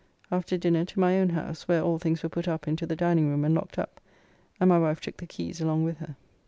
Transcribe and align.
After 0.31 0.57
dinner 0.57 0.83
to 0.85 0.99
my 0.99 1.19
own 1.19 1.29
house, 1.29 1.67
where 1.67 1.83
all 1.83 1.99
things 1.99 2.23
were 2.23 2.29
put 2.29 2.47
up 2.47 2.67
into 2.67 2.87
the 2.87 2.95
dining 2.95 3.29
room 3.29 3.45
and 3.45 3.53
locked 3.53 3.77
up, 3.77 4.01
and 4.59 4.67
my 4.67 4.79
wife 4.79 4.99
took 4.99 5.17
the 5.17 5.27
keys 5.27 5.61
along 5.61 5.83
with 5.83 5.97
her. 5.97 6.15